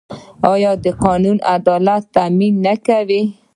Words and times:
آیا 0.53 0.71
دا 0.83 0.91
قانون 1.03 1.37
د 1.41 1.45
عدالت 1.55 2.03
تامین 2.15 2.53
نه 2.65 2.73
کوي؟ 2.85 3.21